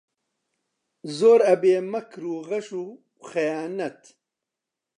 زۆر 1.17 1.39
ئەبێ 1.49 1.75
مەکر 1.91 2.23
و 2.31 2.35
غەش 2.47 2.67
و 2.81 2.85
خەیانەت 3.29 4.01